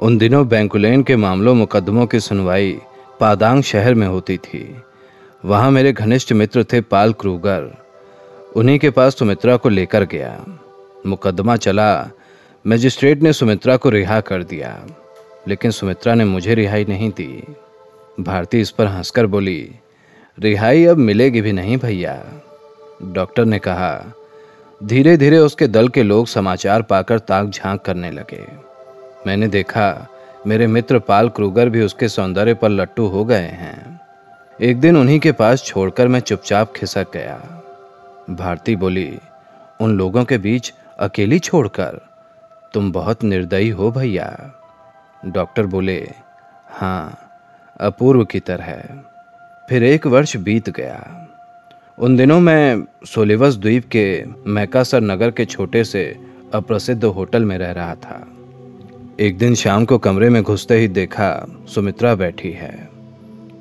उन 0.00 0.18
दिनों 0.18 0.48
बैंकुलेन 0.48 1.02
के 1.02 1.16
मामलों 1.16 1.54
मुकदमों 1.54 2.06
की 2.06 2.20
सुनवाई 2.20 2.80
पादांग 3.20 3.62
शहर 3.62 3.94
में 3.94 4.06
होती 4.06 4.36
थी। 4.36 4.76
वहाँ 5.44 5.70
मेरे 5.70 5.92
घनिष्ठ 5.92 6.32
मित्र 6.32 6.64
थे 6.64 6.80
पाल 6.80 7.12
क्रूगर। 7.12 7.84
उन्हीं 8.56 8.78
के 8.78 8.90
पास 8.90 9.16
सुमित्रा 9.16 9.56
को 9.56 9.68
लेकर 9.68 10.04
गया। 10.04 10.44
मुकदमा 11.06 11.56
चला। 11.56 12.10
मजिस्ट्रेट 12.66 13.22
ने 13.22 13.32
सुमित्रा 13.32 13.76
को 13.76 13.90
रिहा 13.90 14.20
कर 14.20 14.42
दिया। 14.42 14.86
लेकिन 15.48 15.70
सुमित्रा 15.70 16.14
ने 16.14 16.24
मुझे 16.24 16.54
रिहाई 16.54 16.84
नहीं 16.84 17.10
दी। 17.10 17.54
भारती 18.20 18.60
इस 18.60 18.70
पर 18.70 18.86
हंसकर 18.86 19.26
बोली, 19.26 19.74
रिहाई 20.38 20.84
अब 20.84 20.96
मिलेगी 20.96 21.40
भी 21.40 21.52
नहीं 21.52 21.76
भैया। 21.76 22.24
डॉक्टर 23.02 23.44
ने 23.44 23.58
कहा 23.58 24.12
धीरे 24.82 25.16
धीरे 25.16 25.38
उसके 25.38 25.66
दल 25.66 25.88
के 25.88 26.02
लोग 26.02 26.26
समाचार 26.26 26.82
पाकर 26.82 27.18
ताक 27.18 27.48
झाँक 27.48 27.80
करने 27.80 28.10
लगे। 28.10 28.46
मैंने 29.26 29.48
देखा, 29.48 30.08
मेरे 30.46 30.66
मित्र 30.66 30.98
पाल 30.98 31.28
क्रूगर 31.28 31.68
भी 31.68 31.82
उसके 31.82 32.08
सौंदर्य 32.08 32.54
पर 32.54 32.68
लट्टू 32.68 33.06
हो 33.06 33.24
गए 33.24 33.46
हैं। 33.46 34.00
एक 34.60 34.80
दिन 34.80 34.96
उन्हीं 34.96 35.20
के 35.20 35.32
पास 35.32 35.62
छोड़कर 35.62 36.08
मैं 36.08 36.20
चुपचाप 36.20 36.72
खिसक 36.76 37.06
गया। 37.14 37.62
भारती 38.30 38.76
बोली, 38.76 39.18
उन 39.80 39.98
लोगों 39.98 40.24
के 40.24 40.38
बीच 40.38 40.74
अकेली 40.98 41.38
छोड़कर? 41.38 42.00
तुम 42.74 42.92
बहुत 42.92 43.24
निर्दयी 43.24 43.68
हो 43.68 43.90
भैया। 43.90 44.52
डॉक्टर 45.26 45.66
बोले 45.66 46.12
हाँ 46.68 47.18
अपूर्व 47.80 48.24
की 48.24 48.40
तरह 48.40 48.84
फिर 49.68 49.82
एक 49.82 50.06
वर्ष 50.06 50.36
बीत 50.36 50.70
गया। 50.70 51.26
उन 52.00 52.16
दिनों 52.16 52.38
मैं 52.40 52.84
सोलिवस 53.06 53.54
द्वीप 53.54 53.84
के 53.84 54.04
मैकासर 54.46 55.00
नगर 55.00 55.30
के 55.30 55.44
छोटे 55.44 55.82
से 55.84 56.16
अप्रसिद्ध 56.54 57.04
होटल 57.04 57.44
में 57.44 57.56
रह 57.58 57.70
रहा 57.70 57.94
था। 57.94 58.16
एक 59.20 59.36
दिन 59.38 59.54
शाम 59.54 59.84
को 59.84 59.98
कमरे 59.98 60.30
में 60.30 60.42
घुसते 60.42 60.78
ही 60.78 60.88
देखा 60.88 61.28
सुमित्रा 61.68 62.14
बैठी 62.14 62.50
है। 62.50 62.88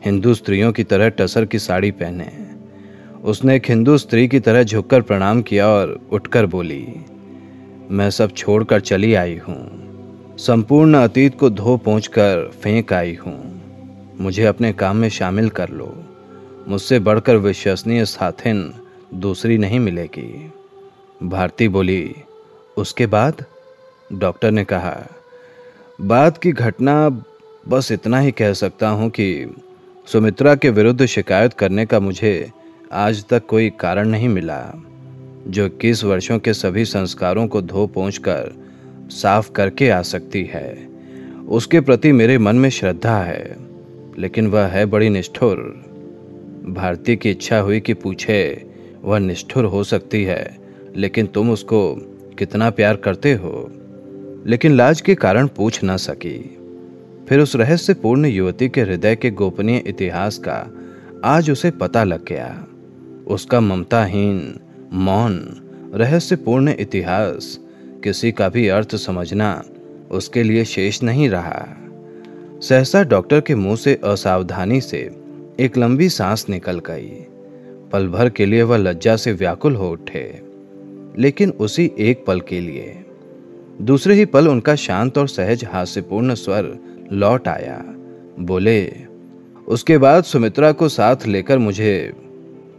हिंदू 0.05 0.34
स्त्रियों 0.34 0.72
की 0.72 0.84
तरह 0.84 1.10
टसर 1.10 1.46
की 1.46 1.60
साड़ी 1.60 1.91
पहने। 1.91 2.29
उसने 3.24 3.55
एक 3.55 3.69
हिंदू 3.69 3.98
स्त्री 3.98 4.27
की 4.27 4.39
तरह 4.39 4.63
झुककर 4.63 5.01
प्रणाम 5.01 5.41
किया 5.41 5.67
और 5.67 6.00
उठकर 6.12 6.46
बोली, 6.46 6.86
मैं 7.91 8.10
सब 8.10 8.31
छोड़कर 8.31 8.79
चली 8.79 9.13
आई 9.13 9.38
हूँ। 9.38 10.38
संपूर्ण 10.38 10.98
अतीत 10.98 11.39
को 11.39 11.50
धो 11.50 11.77
पहुँच 11.77 12.08
कर 12.08 12.51
फेंक 12.63 12.93
आई 12.93 13.17
हूँ। 13.25 13.39
मुझे 14.19 14.46
अपने 14.46 14.74
काम 14.74 14.98
में 14.98 15.10
शामिल 15.10 15.50
कर 15.50 15.69
लो। 15.69 15.96
मुझसे 16.69 16.99
बढ़कर 16.99 17.35
विश्वसनीय 17.35 18.05
साथिन 18.05 18.73
दूसरी 19.13 19.57
नहीं 19.57 19.79
मिलेगी। 19.79 20.51
भारती 21.23 21.67
बोली, 21.67 22.15
उसके 22.77 23.05
बाद? 23.05 23.45
डॉक्टर 24.13 24.51
ने 24.51 24.63
कहा, 24.63 25.07
बाद 26.01 26.38
की 26.38 26.51
घटना 26.51 27.23
बस 27.67 27.91
इतना 27.91 28.19
ही 28.19 28.31
कह 28.31 28.53
सकता 28.53 28.89
हूँ 28.89 29.09
कि 29.09 29.55
सुमित्रा 30.07 30.55
के 30.55 30.69
विरुद्ध 30.69 31.05
शिकायत 31.05 31.53
करने 31.53 31.85
का 31.85 31.99
मुझे 31.99 32.51
आज 32.91 33.25
तक 33.25 33.45
कोई 33.45 33.69
कारण 33.69 34.09
नहीं 34.09 34.29
मिला, 34.29 34.73
जो 35.47 35.65
इक्कीस 35.65 36.03
वर्षों 36.03 36.39
के 36.39 36.53
सभी 36.53 36.85
संस्कारों 36.85 37.47
को 37.47 37.61
धो 37.61 37.88
पहुँच 37.88 38.17
कर 38.17 38.51
साफ़ 39.11 39.51
करके 39.51 39.89
आ 39.89 40.01
सकती 40.01 40.43
है। 40.43 40.89
उसके 41.47 41.81
प्रति 41.81 42.11
मेरे 42.11 42.38
मन 42.38 42.55
में 42.55 42.69
श्रद्धा 42.69 43.17
है, 43.17 43.55
लेकिन 44.17 44.47
वह 44.47 44.65
है 44.65 44.85
बड़ी 44.85 45.09
निष्ठुर। 45.09 45.88
भारती 46.73 47.15
की 47.15 47.31
इच्छा 47.31 47.59
हुई 47.59 47.79
कि 47.79 47.93
पूछे, 47.93 48.65
वह 49.03 49.19
निष्ठुर 49.19 49.65
हो 49.65 49.83
सकती 49.83 50.23
है, 50.23 50.57
लेकिन 50.95 51.27
तुम 51.27 51.51
उसको 51.51 51.95
कितना 52.39 52.69
प्यार 52.69 52.95
करते 52.95 53.33
हो? 53.33 53.71
लेकिन 54.47 54.71
लाज 54.71 55.01
के 55.01 55.15
कारण 55.15 55.47
पूछ 55.47 55.79
न 55.83 55.97
सकी। 55.97 56.55
फिर 57.29 57.39
उस 57.39 57.55
रहस्यपूर्ण 57.55 58.25
युवती 58.25 58.69
के 58.69 58.81
हृदय 58.81 59.15
के 59.15 59.31
गोपनीय 59.31 59.83
इतिहास 59.88 60.38
का 60.38 60.73
आज 61.23 61.51
उसे 61.51 61.71
पता 61.71 62.03
लग 62.03 62.25
गया। 62.25 62.67
उसका 63.27 63.59
ममताहीन, 63.59 64.59
मौन, 64.93 65.61
रहस्यपूर्ण 65.95 66.73
इतिहास, 66.79 67.59
किसी 68.03 68.31
का 68.31 68.49
भी 68.49 68.67
अर्थ 68.67 68.95
समझना 68.95 69.63
उसके 70.11 70.43
लिए 70.43 70.65
शेष 70.65 71.03
नहीं 71.03 71.29
रहा। 71.29 71.67
सहसा 72.61 73.03
डॉक्टर 73.03 73.41
के 73.41 73.55
मुँह 73.55 73.75
से 73.75 74.01
असावधानी 74.03 74.81
से 74.81 75.18
एक 75.60 75.78
लंबी 75.78 76.10
सांस 76.10 76.46
निकल 76.50 76.80
गई। 76.80 77.10
पल 77.92 78.08
भर 78.08 78.30
के 78.30 78.46
लिए 78.46 78.62
वह 78.63 78.78
लज्जा 78.78 79.16
से 79.16 79.34
व्याकुल 79.34 79.75
हो 79.75 79.89
उठे, 79.92 80.42
लेकिन 81.18 81.50
उसी 81.50 81.92
एक 82.00 82.25
पल 82.25 82.42
के 82.42 82.60
लिए। 82.60 83.06
दूसरे 83.82 84.16
ही 84.16 84.25
पल 84.25 84.48
उनका 84.48 84.75
शांत 84.75 85.18
और 85.18 85.28
सहज 85.28 85.66
हास्यपूर्ण 85.66 86.34
स्वर 86.34 86.78
लौट 87.12 87.48
आया। 87.48 87.84
बोले, 88.39 88.94
उसके 89.68 89.98
बाद 89.98 90.24
सुमित्रा 90.24 90.72
को 90.72 90.89
साथ 90.89 91.28
लेकर 91.28 91.58
मुझे 91.58 92.13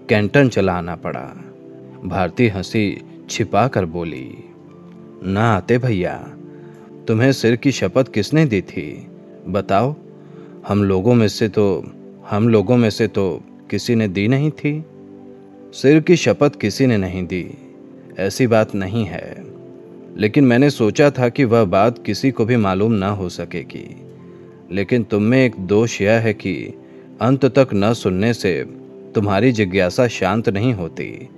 कैंटन 0.09 0.49
चलाना 0.49 0.97
पड़ा। 0.97 1.29
भारती 2.05 2.49
हँसी 2.49 3.03
छिपा 3.31 3.69
कर 3.69 3.85
बोली, 3.85 4.35
ना 5.25 5.53
आते 5.53 5.79
भैया, 5.79 6.17
तुम्हें 7.09 7.33
सिर 7.33 7.57
की 7.57 7.73
शपथ 7.73 8.13
किसने 8.13 8.47
दी 8.47 8.61
थी? 8.61 9.09
बताओ, 9.49 9.95
हम 10.69 10.85
लोगों 10.85 11.15
में 11.15 11.29
से 11.29 11.49
तो 11.49 11.93
हम 12.31 12.49
लोगों 12.49 12.77
में 12.77 12.91
से 12.91 13.07
तो 13.07 13.45
किसी 13.71 13.95
ने 13.95 14.09
दी 14.09 14.29
नहीं 14.29 14.51
थी। 14.51 14.85
सिर 15.73 16.01
की 16.01 16.17
शपथ 16.17 16.61
किसी 16.61 16.87
ने 16.87 16.97
नहीं 16.97 17.27
दी। 17.27 17.51
ऐसी 18.19 18.47
बात 18.47 18.75
नहीं 18.75 19.05
है। 19.05 19.45
लेकिन 20.17 20.45
मैंने 20.45 20.71
सोचा 20.71 21.11
था 21.11 21.29
कि 21.29 21.45
वह 21.45 21.65
बात 21.65 22.05
किसी 22.05 22.31
को 22.31 22.45
भी 22.45 22.57
मालूम 22.57 22.93
ना 22.93 23.09
हो 23.09 23.29
सकेगी। 23.29 23.97
लेकिन 24.73 25.03
तुम 25.03 25.23
में 25.23 25.47
एक 25.47 25.55
दोष 25.59 26.01
यह 26.01 26.13
है 26.13 26.35
कि 26.35 26.75
अंत 27.21 27.45
तक 27.45 27.69
न 27.75 27.93
सुनने 27.93 28.35
से 28.35 28.65
तुम्हारी 29.15 29.53
जिज्ञासा 29.53 30.09
शांत 30.09 30.49
नहीं 30.49 30.75
होती 30.75 31.29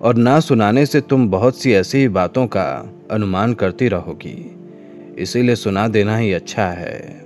और 0.00 0.14
ना 0.14 0.40
सुनाने 0.40 0.86
से 0.86 1.00
तुम 1.00 1.30
बहुत 1.30 1.58
सी 1.58 1.72
ऐसी 1.72 2.08
बातों 2.08 2.46
का 2.46 2.94
अनुमान 3.10 3.54
करती 3.54 3.88
रहोगी। 3.88 4.56
इसीलिए 5.18 5.56
सुना 5.56 5.88
देना 5.88 6.16
ही 6.16 6.32
अच्छा 6.32 6.66
है। 6.66 7.20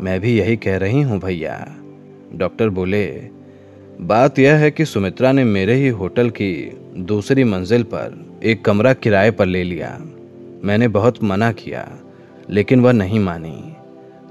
मैं 0.00 0.20
भी 0.20 0.38
यही 0.38 0.56
कह 0.56 0.76
रही 0.76 1.02
हूँ 1.02 1.20
भैया। 1.20 1.78
डॉक्टर 2.34 2.68
बोले, 2.68 3.28
बात 4.00 4.38
यह 4.38 4.54
है 4.54 4.70
कि 4.70 4.84
सुमित्रा 4.84 5.32
ने 5.32 5.44
मेरे 5.44 5.74
ही 5.74 5.88
होटल 5.88 6.30
की 6.30 6.80
दूसरी 6.98 7.44
मंजिल 7.44 7.82
पर 7.82 8.40
एक 8.44 8.64
कमरा 8.64 8.92
किराए 8.92 9.30
पर 9.30 9.46
ले 9.46 9.62
लिया। 9.62 10.00
मैंने 10.64 10.88
बहुत 10.88 11.24
मना 11.24 11.52
किया, 11.52 11.98
लेकिन 12.50 12.80
वह 12.80 12.92
नहीं 12.92 13.20
मानी। 13.20 13.76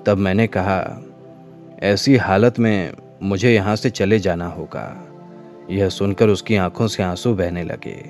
तब 0.05 0.17
मैंने 0.17 0.47
कहा, 0.47 1.05
ऐसी 1.79 2.15
हालत 2.17 2.59
में 2.59 2.93
मुझे 3.23 3.53
यहाँ 3.53 3.75
से 3.75 3.89
चले 3.89 4.19
जाना 4.19 4.47
होगा। 4.47 5.07
यह 5.69 5.89
सुनकर 5.89 6.29
उसकी 6.29 6.55
आँखों 6.55 6.87
से 6.87 7.03
आँसू 7.03 7.33
बहने 7.33 7.63
लगे। 7.63 8.03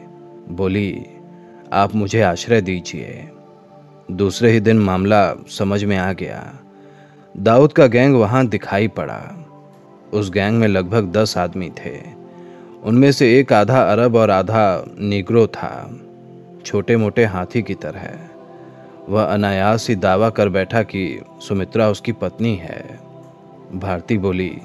बोली, 0.50 1.06
आप 1.74 1.96
मुझे 1.96 2.22
आश्रय 2.22 2.62
दीजिए। 2.62 3.30
दूसरे 4.12 4.52
ही 4.52 4.60
दिन 4.60 4.80
मामला 4.80 5.34
समझ 5.50 5.84
में 5.84 5.98
आ 5.98 6.14
गया। 6.14 6.60
दाऊद 7.38 7.74
का 7.74 7.88
गैंग 7.88 8.16
वहाँ 8.16 8.48
दिखाई 8.48 8.88
पड़ा। 8.88 9.41
उस 10.14 10.32
गैंग 10.32 10.60
में 10.60 10.68
लगभग 10.68 11.12
दस 11.12 11.38
आदमी 11.38 11.70
थे। 11.70 12.22
उनमें 12.84 13.12
से 13.12 13.40
एक 13.40 13.54
आधा 13.54 13.82
अरब 13.82 14.16
और 14.16 14.30
आधा 14.30 14.86
निग्रो 15.00 15.48
था। 15.48 16.00
छोटे 16.66 16.98
मोटे 16.98 17.26
हाथी 17.26 17.62
की 17.62 17.74
तरह। 17.74 18.14
वह 19.10 19.24
अनायास 19.24 19.90
ही 19.90 19.96
दावा 19.96 20.30
कर 20.30 20.50
बैठा 20.50 20.84
कि 20.84 21.22
सुमित्रा 21.48 21.90
उसकी 21.90 22.12
पत्नी 22.12 22.56
है। 22.56 23.00
भारती 23.76 24.18
बोली, 24.18 24.58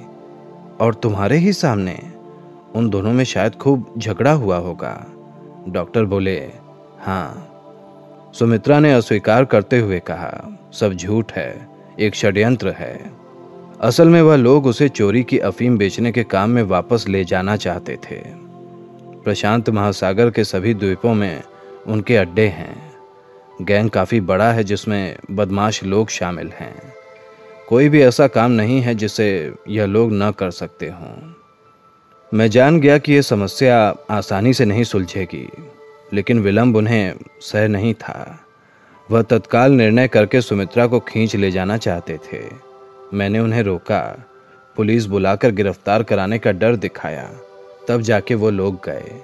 और 0.81 0.95
तुम्हारे 0.95 1.37
ही 1.37 1.53
सामने? 1.53 1.99
उन 2.75 2.91
दोनों 2.91 3.13
में 3.13 3.25
शायद 3.25 3.55
खूब 3.55 3.95
झगड़ा 3.99 4.33
हुआ 4.33 4.57
होगा। 4.57 5.07
डॉक्टर 5.69 6.05
बोले 6.05 6.53
हाँ। 7.01 7.53
सुमित्रा 8.35 8.81
ने 8.81 8.95
अस्वीकार 8.95 9.45
करते 9.45 9.79
हुए 9.79 10.01
कहा, 10.01 10.59
सब 10.73 10.93
झूठ 10.93 11.33
है। 11.33 11.69
एक 12.01 12.15
षड्यंत्र 12.15 12.71
है। 12.71 13.16
असल 13.81 14.09
में 14.09 14.23
वह 14.23 14.37
लोग 14.37 14.67
उसे 14.67 14.89
चोरी 14.89 15.23
की 15.23 15.39
अफीम 15.39 15.79
बेचने 15.79 16.13
के 16.13 16.25
काम 16.25 16.51
में 16.51 16.63
वापस 16.63 17.05
ले 17.09 17.25
जाना 17.25 17.57
चाहते 17.57 17.97
थे। 17.97 18.17
प्रशांत 19.25 19.71
महासागर 19.71 20.31
के 20.31 20.45
सभी 20.45 20.75
द्वीपों 20.75 21.15
में 21.15 21.43
उनके 21.87 22.17
अड्डे 22.17 22.47
हैं। 22.47 22.93
गैंग 23.63 23.91
काफ़ी 23.91 24.21
बड़ा 24.21 24.53
है 24.53 24.65
जिसमें 24.65 25.17
बदमाश 25.31 25.85
लोग 25.85 26.09
शामिल 26.09 26.49
हैं। 26.49 26.83
कोई 27.69 27.89
भी 27.89 28.03
ऐसा 28.03 28.27
काम 28.27 28.51
नहीं 28.51 28.81
है 28.81 28.95
जिसे 28.95 29.55
यह 29.69 29.85
लोग 29.85 30.13
न 30.13 30.31
कर 30.31 30.51
सकते 30.51 30.87
हों। 30.87 31.35
मैं 32.35 32.51
जान 32.51 32.81
गया 32.81 32.99
कि 32.99 33.13
यह 33.13 33.23
समस्या 33.23 33.97
आसानी 34.11 34.53
से 34.53 34.65
नहीं 34.65 34.85
सुलझेगी, 34.85 35.49
लेकिन 36.13 36.41
विलंब 36.41 36.77
उन्हें 36.77 37.15
सह 37.41 37.69
नहीं 37.69 37.95
था। 37.95 38.41
वह 39.11 39.23
तत्काल 39.23 39.73
निर्णय 39.73 40.09
करके 40.09 40.41
सुमित्रा 40.41 40.87
को 40.87 41.01
खींच 41.01 41.37
ले 41.37 41.51
जाना 41.51 41.77
चाहते 41.77 42.19
थे। 42.33 42.66
मैंने 43.15 43.39
उन्हें 43.39 43.63
रोका। 43.63 44.25
पुलिस 44.77 45.07
बुलाकर 45.07 45.51
गिरफ़्तार 45.51 46.03
कराने 46.03 46.39
का 46.39 46.53
डर 46.53 46.77
दिखाया। 46.77 47.31
तब 47.89 48.01
जाके 48.01 48.35
वो 48.35 48.51
लोग 48.51 48.85
गए। 48.85 49.23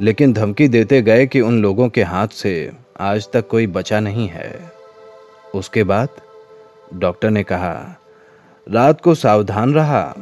लेकिन 0.00 0.32
धमकी 0.32 0.68
देते 0.68 1.02
गए 1.02 1.26
कि 1.26 1.40
उन 1.40 1.62
लोगों 1.62 1.88
के 1.88 2.02
हाथ 2.02 2.28
से 2.28 2.72
आज 3.00 3.28
तक 3.32 3.48
कोई 3.48 3.66
बचा 3.66 4.00
नहीं 4.00 4.28
है। 4.28 4.72
उसके 5.54 5.84
बाद 5.84 6.08
डॉक्टर 6.94 7.30
ने 7.30 7.42
कहा, 7.42 7.96
रात 8.70 9.00
को 9.00 9.14
सावधान 9.14 9.74
रहा। 9.74 10.14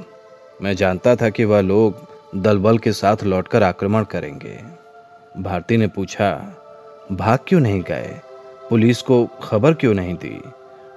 मैं 0.63 0.77
जानता 0.77 1.17
था 1.17 1.29
कि 1.29 1.45
वह 1.45 1.61
लोग 1.61 2.09
दलबल 2.43 2.79
के 2.79 2.93
साथ 2.93 3.17
लौटकर 3.25 3.63
आक्रमण 3.63 4.05
करेंगे। 4.05 4.61
भारती 5.43 5.77
ने 5.77 5.87
पूछा, 5.87 6.55
भाग 7.13 7.39
क्यों 7.47 7.61
नहीं 7.61 7.83
गए? 7.83 8.21
पुलिस 8.71 9.03
को 9.03 9.27
खबर 9.27 9.75
क्यों 9.75 9.95
नहीं 9.95 10.15
दी? 10.15 10.43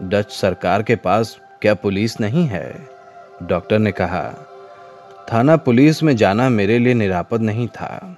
डच 0.04 0.32
सरकार 0.32 0.84
के 0.84 0.96
पास 0.96 1.40
क्या 1.62 1.74
पुलिस 1.74 2.20
नहीं 2.22 2.46
है? 2.48 2.88
डॉक्टर 3.44 3.80
ने 3.80 3.92
कहा, 3.92 4.24
थाना 5.34 5.56
पुलिस 5.58 6.04
में 6.04 6.16
जाना 6.16 6.50
मेरे 6.50 6.78
लिए 6.80 6.94
निरापद 6.94 7.42
नहीं 7.42 7.68
था, 7.68 8.18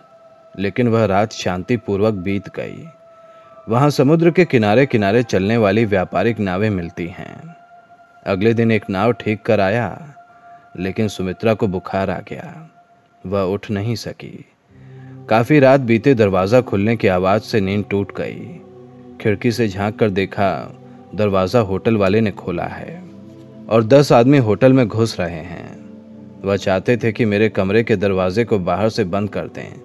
लेकिन 0.55 0.87
वह 0.87 1.05
रात 1.05 1.31
शांतिपूर्वक 1.31 2.13
बीत 2.13 2.47
गई। 2.55 2.87
वहाँ 3.69 3.89
समुद्र 3.89 4.31
के 4.31 4.45
किनारे 4.45 4.85
किनारे 4.85 5.23
चलने 5.23 5.57
वाली 5.57 5.85
व्यापारिक 5.85 6.39
नावें 6.39 6.69
मिलती 6.69 7.07
हैं। 7.07 7.55
अगले 8.25 8.53
दिन 8.53 8.71
एक 8.71 8.89
नाव 8.89 9.13
ठीक 9.13 9.41
कर 9.41 9.59
आया, 9.59 10.15
लेकिन 10.79 11.07
सुमित्रा 11.07 11.53
को 11.53 11.67
बुखार 11.67 12.09
आ 12.09 12.19
गया। 12.19 12.69
वह 13.25 13.41
उठ 13.43 13.71
नहीं 13.71 13.95
सकी। 13.95 14.45
काफ़ी 15.29 15.59
रात 15.59 15.79
बीते 15.79 16.13
दरवाज़ा 16.13 16.61
खुलने 16.61 16.95
की 16.95 17.07
आवाज़ 17.07 17.41
से 17.41 17.61
नींद 17.61 17.85
टूट 17.89 18.17
गई। 18.17 18.59
खिड़की 19.21 19.51
से 19.51 19.67
झाँक 19.67 19.99
कर 19.99 20.09
देखा, 20.09 20.79
दरवाज़ा 21.15 21.59
होटल 21.59 21.97
वाले 21.97 22.21
ने 22.21 22.31
खोला 22.31 22.65
है। 22.65 23.02
और 23.73 23.83
दस 23.83 24.11
आदमी 24.11 24.37
होटल 24.37 24.73
में 24.73 24.87
घुस 24.87 25.19
रहे 25.19 25.35
हैं। 25.35 25.85
वह 26.41 26.55
चाहते 26.55 26.97
थे 26.97 27.11
कि 27.11 27.25
मेरे 27.25 27.49
कमरे 27.49 27.83
के 27.83 27.95
दरवाजे 27.95 28.43
को 28.43 28.59
बाहर 28.59 28.89
से 28.89 29.03
बंद 29.03 29.29
कर 29.29 29.47
दें 29.47 29.81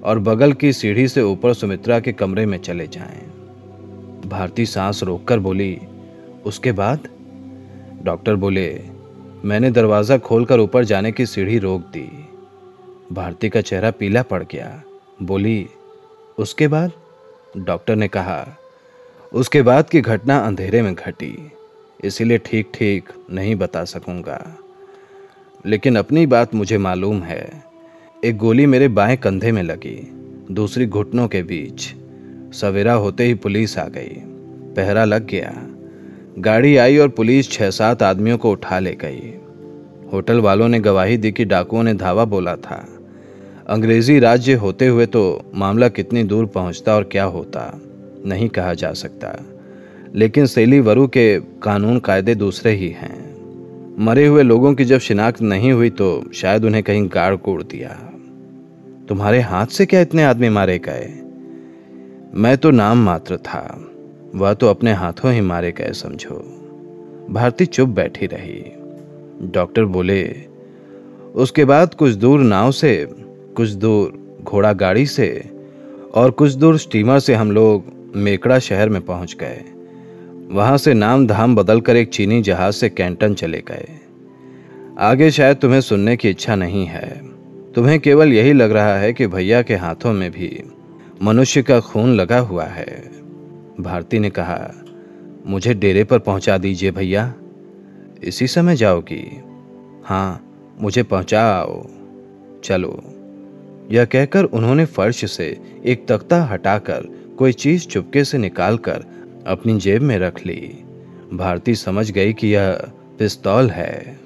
और 0.00 0.18
बगल 0.18 0.52
की 0.52 0.72
सीढ़ी 0.72 1.08
से 1.08 1.22
ऊपर 1.22 1.54
सुमित्रा 1.54 2.00
के 2.00 2.12
कमरे 2.12 2.46
में 2.46 2.58
चले 2.58 2.86
जाएँ। 2.86 3.20
भारती 4.26 4.66
सांस 4.66 5.02
रोककर 5.02 5.38
बोली, 5.38 5.80
उसके 6.46 6.72
बाद? 6.72 7.08
डॉक्टर 8.02 8.34
बोले, 8.34 8.84
मैंने 9.44 9.70
दरवाज़ा 9.70 10.18
खोलकर 10.18 10.60
ऊपर 10.60 10.84
जाने 10.84 11.12
की 11.12 11.26
सीढ़ी 11.26 11.58
रोक 11.58 11.82
दी। 11.82 12.28
भारती 13.12 13.48
का 13.48 13.60
चेहरा 13.60 13.90
पीला 13.90 14.22
पड़ 14.22 14.42
गया। 14.42 14.82
बोली, 15.22 15.66
उसके 16.38 16.68
बाद? 16.68 16.92
डॉक्टर 17.56 17.96
ने 17.96 18.08
कहा, 18.08 18.46
उसके 19.32 19.62
बाद 19.62 19.88
की 19.88 20.00
घटना 20.00 20.38
अंधेरे 20.38 20.82
में 20.82 20.94
घटी। 20.94 21.52
इसीलिए 22.04 22.38
ठीक 22.38 22.70
ठीक 22.74 23.08
नहीं 23.30 23.54
बता 23.56 23.84
सकूँगा। 23.84 24.56
लेकिन 25.66 25.96
अपनी 25.96 26.26
बात 26.26 26.54
मुझे 26.54 26.78
मालूम 26.78 27.22
है, 27.22 27.62
एक 28.24 28.36
गोली 28.36 28.66
मेरे 28.66 28.88
बाएँ 28.88 29.16
कंधे 29.16 29.52
में 29.52 29.62
लगी, 29.62 29.98
दूसरी 30.50 30.86
घुटनों 30.86 31.28
के 31.28 31.42
बीच। 31.42 31.94
सवेरा 32.54 32.92
होते 32.92 33.24
ही 33.24 33.34
पुलिस 33.34 33.78
आ 33.78 33.86
गई, 33.88 34.14
पहरा 34.76 35.04
लग 35.04 35.26
गया। 35.26 35.52
गाड़ी 36.38 36.76
आई 36.76 36.96
और 36.98 37.08
पुलिस 37.08 37.50
छह 37.50 37.70
सात 37.70 38.02
आदमियों 38.02 38.38
को 38.38 38.50
उठा 38.50 38.78
ले 38.78 38.94
गई। 38.94 39.32
होटल 40.12 40.40
वालों 40.40 40.68
ने 40.68 40.80
गवाही 40.80 41.16
दी 41.16 41.32
कि 41.32 41.44
डाकुओं 41.44 41.82
ने 41.82 41.94
धावा 41.94 42.24
बोला 42.24 42.56
था। 42.56 42.84
अंग्रेज़ी 43.68 44.18
राज्य 44.18 44.54
होते 44.54 44.86
हुए 44.86 45.06
तो 45.06 45.50
मामला 45.54 45.88
कितनी 45.88 46.24
दूर 46.24 46.46
पहुँचता 46.46 46.94
और 46.94 47.04
क्या 47.04 47.24
होता, 47.24 47.80
नहीं 48.26 48.48
कहा 48.48 48.74
जा 48.74 48.92
सकता। 48.92 49.28
लेकिन 50.14 50.46
सेली 50.46 50.80
वरु 50.80 51.06
के 51.06 51.40
कानून 51.40 51.98
कायदे 51.98 52.34
दूसरे 52.34 52.72
ही 52.72 52.88
हैं। 52.88 53.30
मरे 53.98 54.26
हुए 54.26 54.42
लोगों 54.42 54.74
की 54.74 54.84
जब 54.84 54.98
शिनाख्त 54.98 55.42
नहीं 55.42 55.72
हुई 55.72 55.90
तो 55.90 56.30
शायद 56.34 56.64
उन्हें 56.64 56.82
कहीं 56.82 57.08
गाड़ 57.08 57.36
कोड़ 57.36 57.62
दिया। 57.62 57.88
तुम्हारे 59.08 59.40
हाथ 59.40 59.66
से 59.66 59.86
क्या 59.86 60.00
इतने 60.00 60.24
आदमी 60.24 60.48
मारे 60.48 60.78
गए? 60.78 61.08
मैं 62.34 62.58
तो 62.58 62.70
नाम 62.70 62.98
मात्र 62.98 63.36
था, 63.36 63.90
वह 64.34 64.54
तो 64.54 64.66
अपने 64.66 64.92
हाथों 64.92 65.32
ही 65.32 65.40
मारे 65.40 65.72
गए, 65.72 65.92
समझो। 65.92 66.34
भारती 67.30 67.66
चुप 67.66 67.88
बैठी 67.88 68.26
रही। 68.26 68.64
डॉक्टर 69.42 69.84
बोले, 69.84 70.36
उसके 71.34 71.64
बाद 71.64 71.94
कुछ 71.94 72.12
दूर 72.12 72.40
नाव 72.40 72.70
से, 72.70 73.08
कुछ 73.56 73.70
दूर 73.70 74.38
घोड़ा 74.42 74.72
गाड़ी 74.72 75.06
से 75.06 75.50
और 76.14 76.30
कुछ 76.30 76.52
दूर 76.52 76.78
स्टीमर 76.78 77.18
से 77.18 77.34
हम 77.34 77.50
लोग 77.50 77.84
मेकड़ा 78.16 78.58
शहर 78.58 78.88
में 78.88 79.02
पहुँच 79.02 79.36
गए। 79.40 79.64
वहाँ 80.50 80.78
से 80.78 80.94
नाम 80.94 81.26
धाम 81.26 81.56
बदलकर 81.56 81.96
एक 81.96 82.08
चीनी 82.08 82.42
जहाज़ 82.42 82.74
से 82.74 82.88
कैंटन 82.88 83.34
चले 83.34 83.62
गए। 83.68 83.88
आगे 84.98 85.30
शायद 85.30 85.56
तुम्हें 85.56 85.80
सुनने 85.80 86.16
की 86.16 86.30
इच्छा 86.30 86.54
नहीं 86.54 86.86
है। 86.86 87.28
तुम्हें 87.72 88.00
केवल 88.00 88.32
यही 88.32 88.52
लग 88.52 88.72
रहा 88.72 88.96
है 88.96 89.12
कि 89.12 89.26
भैया 89.26 89.62
के 89.62 89.74
हाथों 89.74 90.12
में 90.12 90.30
भी 90.30 90.62
मनुष्य 91.22 91.62
का 91.62 91.80
खून 91.80 92.14
लगा 92.14 92.38
हुआ 92.38 92.64
है। 92.64 93.10
भारती 93.80 94.18
ने 94.18 94.30
कहा, 94.30 94.72
मुझे 95.46 95.74
डेरे 95.74 96.04
पर 96.04 96.18
पहुँचा 96.18 96.58
दीजिए 96.58 96.90
भैया। 96.90 97.34
इसी 98.24 98.46
समय 98.46 98.76
जाओगी। 98.76 99.40
हाँ 100.04 100.54
मुझे 100.80 101.02
पहुँचा 101.02 101.42
आओ 101.42 101.86
चलो। 102.64 103.02
यह 103.90 104.04
कहकर 104.04 104.44
उन्होंने 104.44 104.84
फर्श 104.84 105.30
से 105.30 105.60
एक 105.84 106.08
तख्ता 106.08 106.44
हटाकर 106.44 107.06
कोई 107.38 107.52
चीज़ 107.52 107.86
चुपके 107.86 108.24
से 108.24 108.38
निकालकर 108.38 109.04
अपनी 109.46 109.78
जेब 109.78 110.02
में 110.02 110.18
रख 110.18 110.46
ली। 110.46 110.84
भारती 111.34 111.74
समझ 111.74 112.10
गई 112.10 112.32
कि 112.32 112.48
यह 112.48 112.72
पिस्तौल 113.18 113.70
है। 113.70 114.18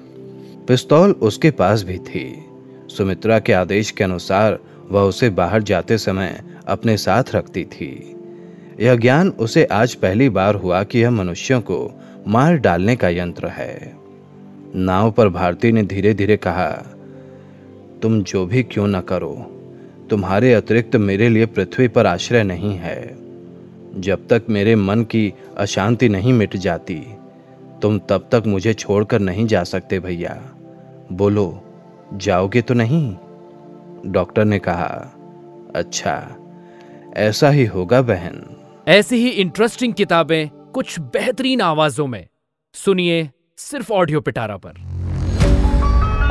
पिस्तौल 0.67 1.11
उसके 1.11 1.51
पास 1.51 1.83
भी 1.83 1.97
थी। 1.97 2.45
सुमित्रा 2.87 3.39
के 3.39 3.53
आदेश 3.53 3.91
के 3.91 4.03
अनुसार 4.03 4.59
वह 4.91 5.01
उसे 5.01 5.29
बाहर 5.29 5.63
जाते 5.63 5.97
समय 5.97 6.43
अपने 6.67 6.97
साथ 6.97 7.23
रखती 7.35 7.63
थी। 7.63 8.15
यह 8.79 8.95
ज्ञान 8.95 9.29
उसे 9.29 9.65
आज 9.65 9.95
पहली 9.95 10.29
बार 10.29 10.55
हुआ 10.55 10.83
कि 10.83 10.99
यह 10.99 11.11
मनुष्यों 11.11 11.61
को 11.61 12.01
मार 12.27 12.57
डालने 12.57 12.95
का 12.95 13.09
यंत्र 13.09 13.47
है। 13.47 13.95
नाव 14.75 15.11
पर 15.11 15.29
भारती 15.29 15.71
ने 15.71 15.83
धीरे 15.83 16.13
धीरे 16.13 16.37
कहा, 16.37 16.71
तुम 18.01 18.23
जो 18.23 18.45
भी 18.45 18.63
क्यों 18.63 18.87
न 18.87 19.01
करो, 19.01 19.51
तुम्हारे 20.09 20.53
अतिरिक्त 20.53 20.95
मेरे 20.95 21.29
लिए 21.29 21.45
पृथ्वी 21.45 21.87
पर 21.87 22.05
आश्रय 22.05 22.43
नहीं 22.43 22.75
है। 22.75 23.24
जब 23.97 24.27
तक 24.27 24.43
मेरे 24.49 24.75
मन 24.75 25.03
की 25.03 25.33
अशांति 25.57 26.09
नहीं 26.09 26.33
मिट 26.33 26.55
जाती 26.55 26.95
तुम 27.81 27.99
तब 27.99 28.29
तक 28.31 28.43
मुझे 28.47 28.73
छोड़कर 28.73 29.19
नहीं 29.19 29.47
जा 29.47 29.63
सकते 29.63 29.99
भैया। 29.99 30.33
बोलो 31.11 31.63
जाओगे 32.13 32.61
तो 32.61 32.73
नहीं? 32.73 33.15
डॉक्टर 34.05 34.45
ने 34.45 34.59
कहा 34.59 34.87
अच्छा 35.75 36.35
ऐसा 37.17 37.49
ही 37.49 37.65
होगा 37.65 38.01
बहन। 38.01 38.43
ऐसी 38.87 39.15
ही 39.15 39.29
इंटरेस्टिंग 39.29 39.93
किताबें 39.93 40.47
कुछ 40.49 40.99
बेहतरीन 40.99 41.61
आवाजों 41.61 42.07
में। 42.07 42.27
सुनिए 42.73 43.29
सिर्फ़ 43.57 43.93
ऑडियो 43.93 44.21
पिटारा 44.21 44.57
पर। 44.57 44.83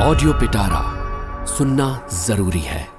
ऑडियो 0.01 0.33
पिटारा 0.33 1.45
सुनना 1.45 2.07
ज़रूरी 2.13 2.59
है। 2.59 2.94